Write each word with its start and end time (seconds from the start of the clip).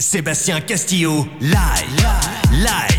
Sébastien 0.00 0.62
Castillo, 0.62 1.26
live, 1.40 1.54
live. 2.52 2.89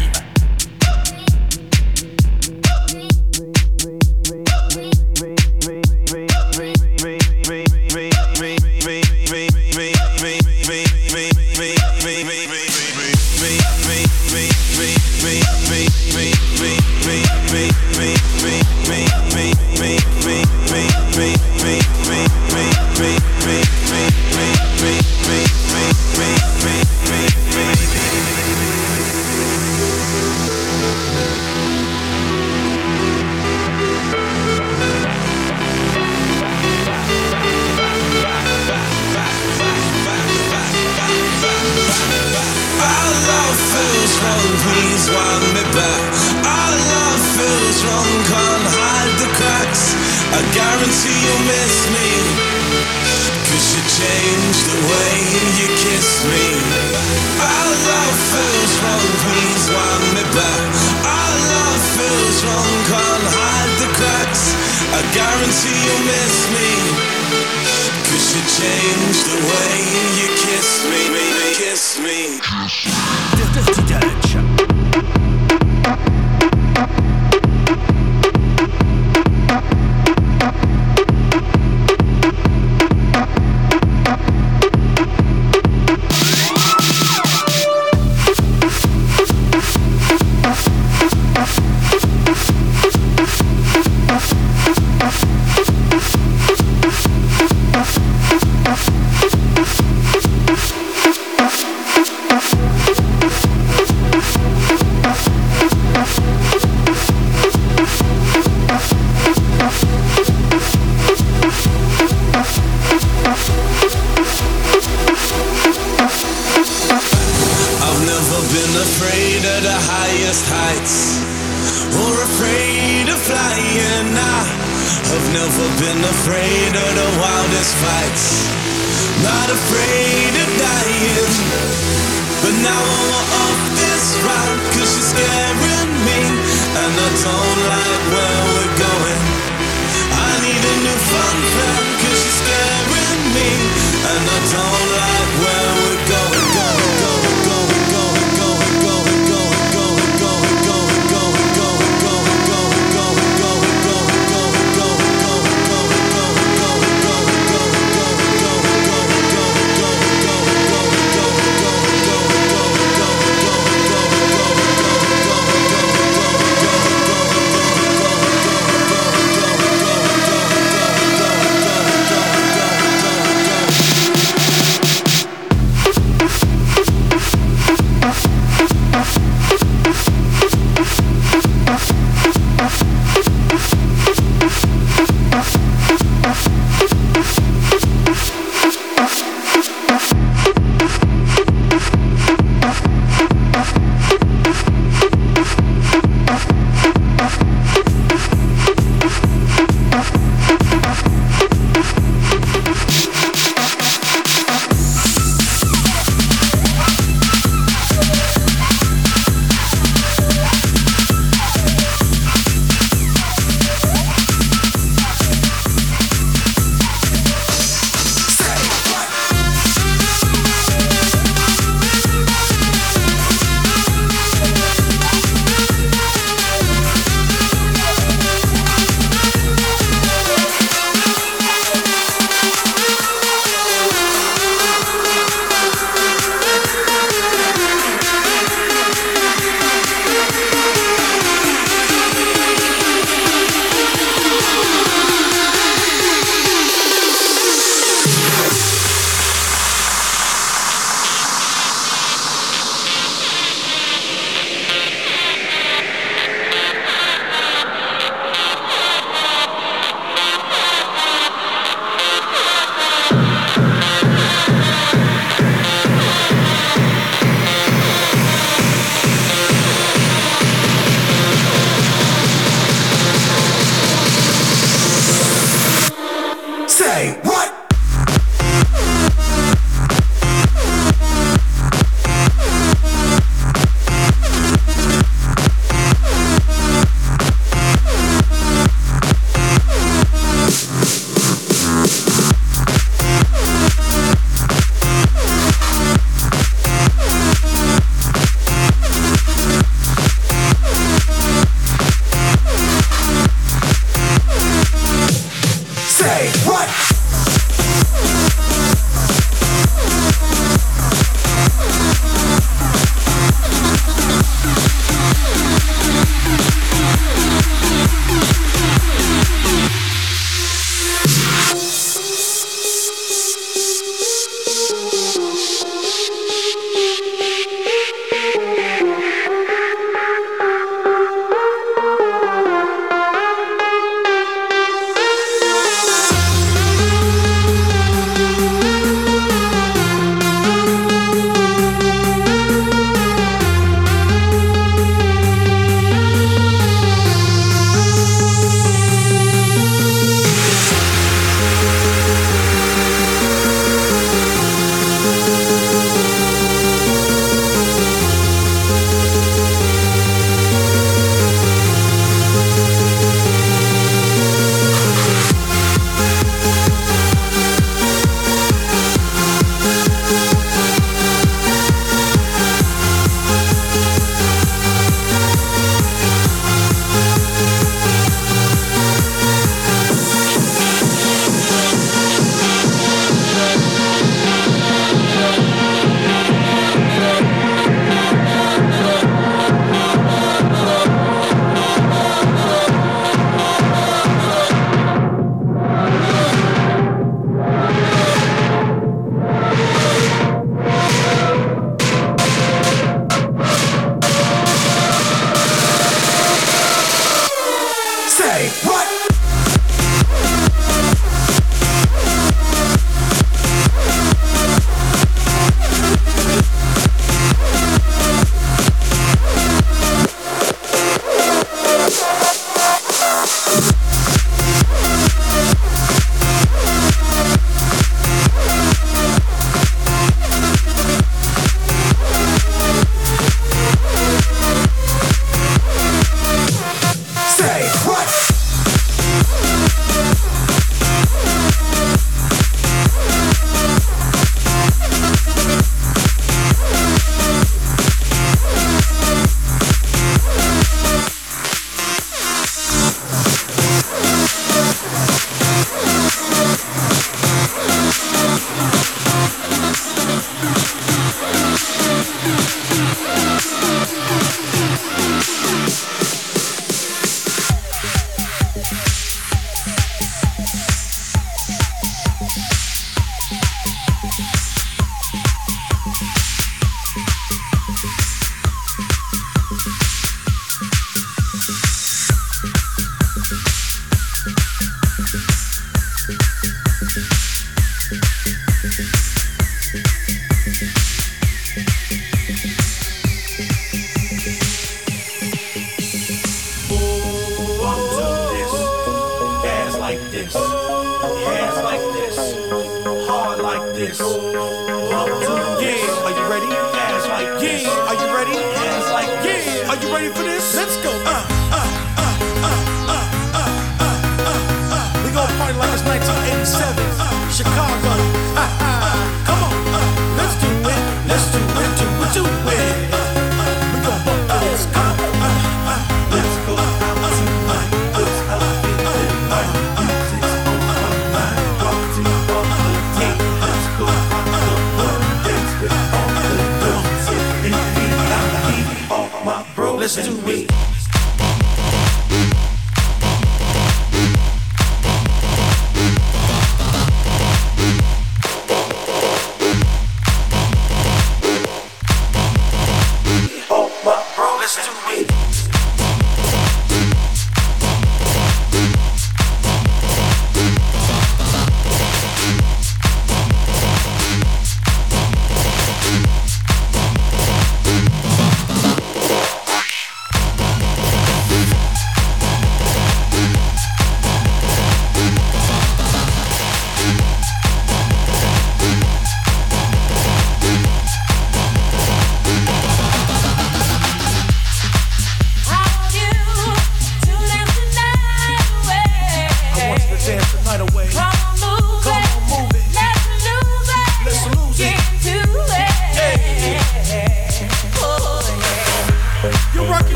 and 144.14 144.30
I 144.30 144.40
don't 144.52 144.98
like 144.98 145.11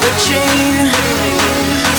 the 0.00 0.12
chain. 0.24 0.88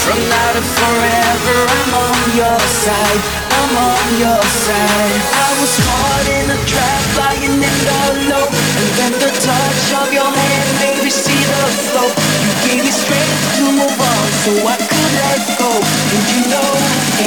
From 0.03 0.19
now 0.29 0.49
to 0.53 0.62
forever, 0.62 1.58
I'm 1.63 1.93
on 1.93 2.23
your 2.36 2.60
side. 2.60 3.21
I'm 3.53 3.73
on 3.77 4.08
your 4.19 4.43
side. 4.43 5.15
I 5.32 5.49
was 5.60 5.73
caught 5.79 6.27
in 6.27 6.45
a 6.51 6.60
trap, 6.67 7.03
lying 7.17 7.56
in 7.56 7.77
the 7.88 8.01
low, 8.29 8.47
and 8.51 8.89
then 8.99 9.13
the 9.23 9.32
touch 9.32 9.86
of 10.01 10.12
your 10.12 10.27
hand 10.27 10.69
made 10.82 11.03
me 11.03 11.10
see 11.10 11.43
the 11.47 11.63
flow. 11.88 12.10
You 12.43 12.51
gave 12.67 12.84
me 12.84 12.91
strength 12.91 13.39
to 13.58 13.65
move 13.71 13.99
on, 13.99 14.25
so 14.43 14.51
I 14.67 14.75
could 14.75 15.12
let 15.23 15.43
go. 15.58 15.71
And 15.71 16.23
you 16.32 16.39
know 16.51 16.71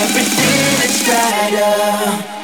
everything 0.05 0.77
is 0.85 0.97
brighter. 1.07 2.36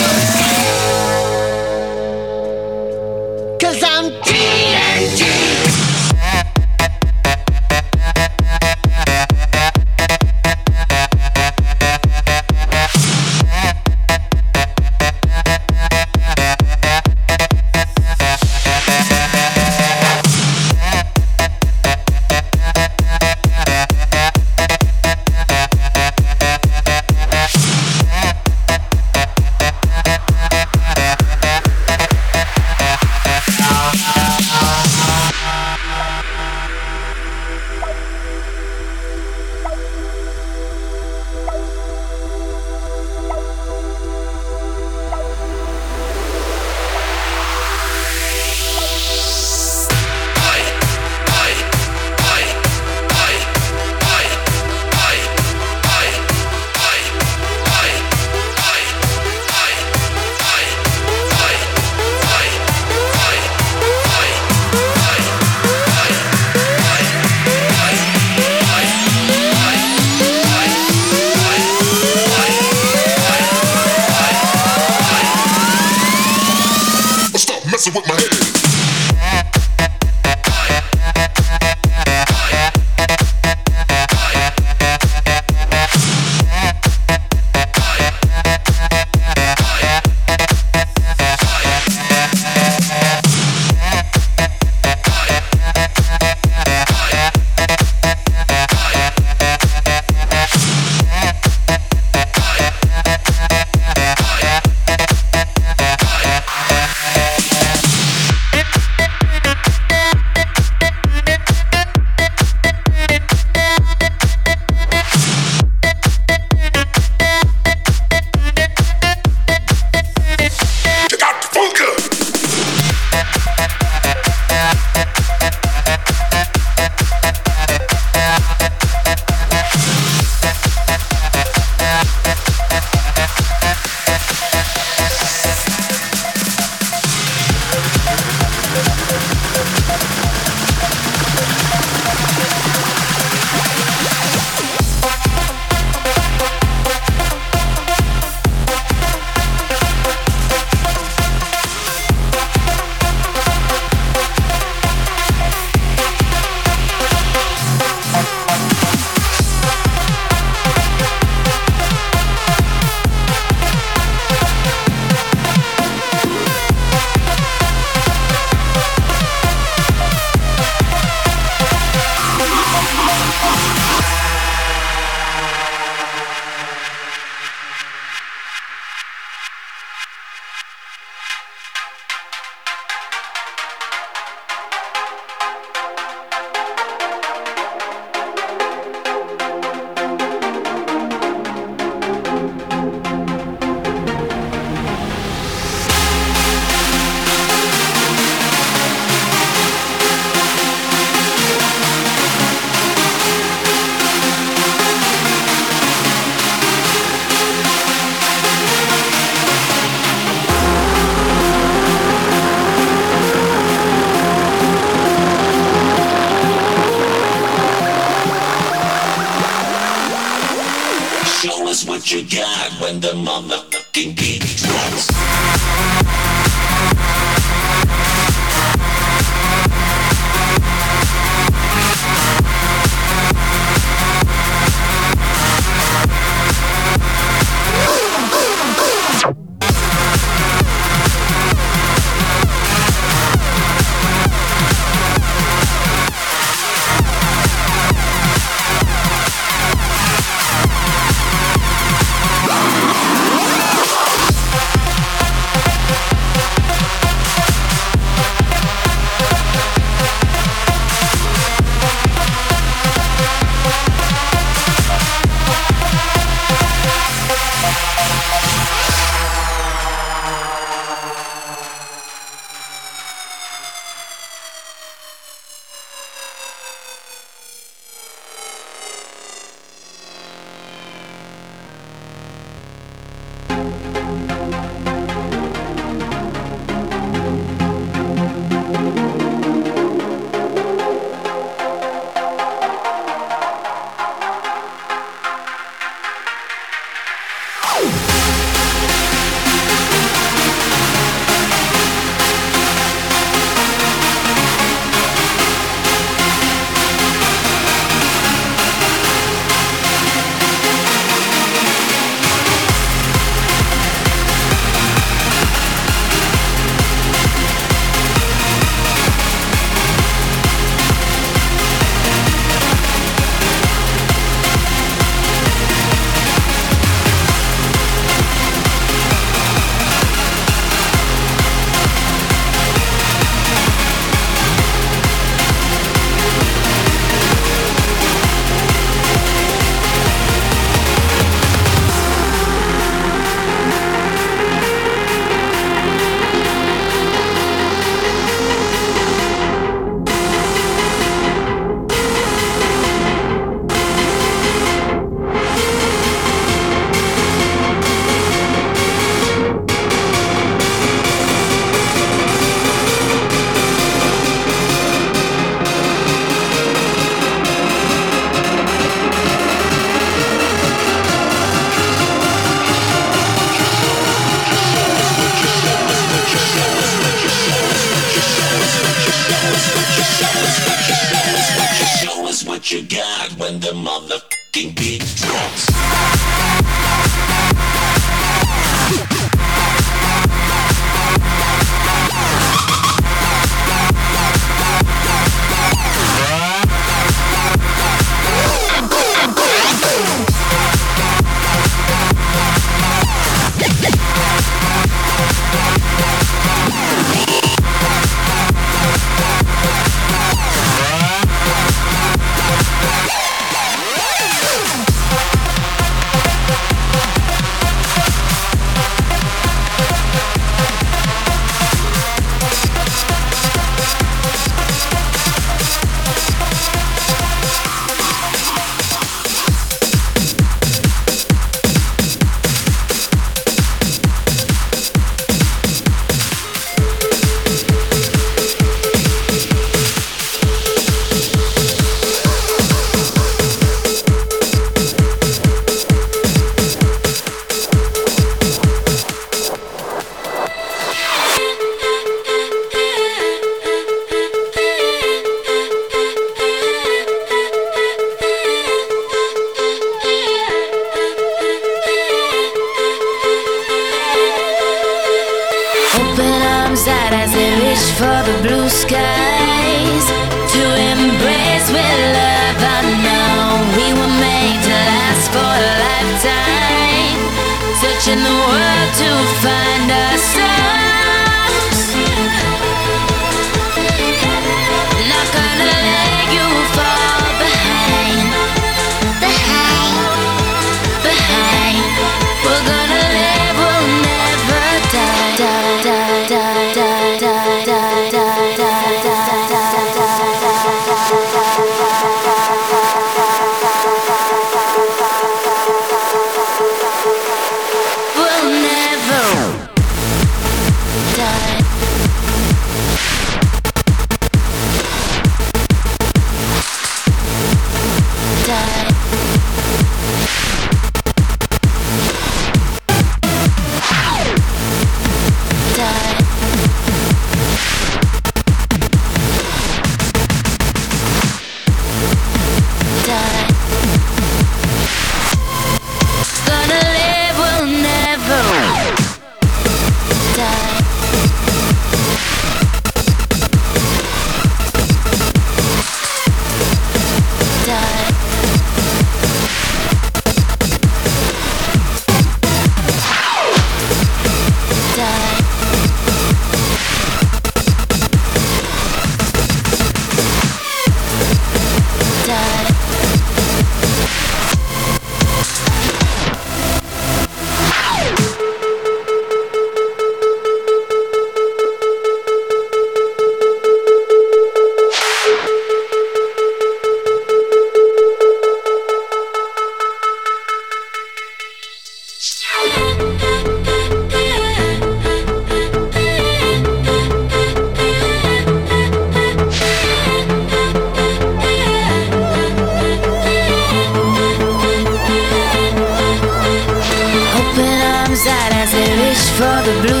hard 599.41 599.65
to 599.65 599.87
do 599.87 600.00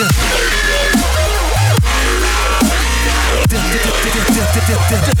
Yeah. 0.00 0.29
To 4.70 5.20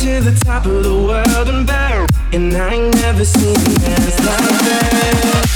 To 0.00 0.20
the 0.20 0.38
top 0.44 0.66
of 0.66 0.82
the 0.82 0.92
world 0.92 1.48
and 1.48 1.66
back, 1.66 2.10
and 2.32 2.52
I 2.52 2.74
ain't 2.74 2.94
never 2.96 3.24
seen 3.24 3.56
a 3.56 3.78
dance 3.78 4.18
like 4.26 4.60
that. 4.66 5.53